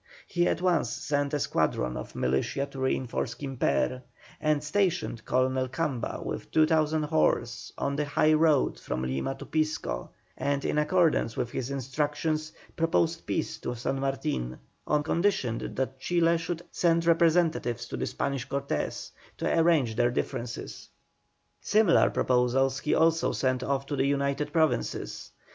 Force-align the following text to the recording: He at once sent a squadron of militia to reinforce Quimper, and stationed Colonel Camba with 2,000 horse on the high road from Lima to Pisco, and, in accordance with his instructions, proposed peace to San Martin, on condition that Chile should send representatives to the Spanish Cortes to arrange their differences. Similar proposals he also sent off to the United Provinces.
He 0.25 0.47
at 0.47 0.63
once 0.63 0.89
sent 0.89 1.31
a 1.35 1.39
squadron 1.39 1.95
of 1.95 2.15
militia 2.15 2.65
to 2.71 2.79
reinforce 2.79 3.35
Quimper, 3.35 4.01
and 4.39 4.63
stationed 4.63 5.23
Colonel 5.25 5.67
Camba 5.69 6.25
with 6.25 6.49
2,000 6.49 7.03
horse 7.03 7.71
on 7.77 7.95
the 7.95 8.05
high 8.05 8.33
road 8.33 8.79
from 8.79 9.03
Lima 9.03 9.35
to 9.35 9.45
Pisco, 9.45 10.09
and, 10.35 10.65
in 10.65 10.79
accordance 10.79 11.37
with 11.37 11.51
his 11.51 11.69
instructions, 11.69 12.51
proposed 12.75 13.27
peace 13.27 13.59
to 13.59 13.75
San 13.75 13.99
Martin, 13.99 14.57
on 14.87 15.03
condition 15.03 15.75
that 15.75 15.99
Chile 15.99 16.39
should 16.39 16.63
send 16.71 17.05
representatives 17.05 17.85
to 17.85 17.95
the 17.95 18.07
Spanish 18.07 18.45
Cortes 18.45 19.11
to 19.37 19.55
arrange 19.59 19.95
their 19.97 20.09
differences. 20.09 20.89
Similar 21.59 22.09
proposals 22.09 22.79
he 22.79 22.95
also 22.95 23.33
sent 23.33 23.61
off 23.61 23.85
to 23.85 23.95
the 23.95 24.07
United 24.07 24.51
Provinces. 24.51 25.29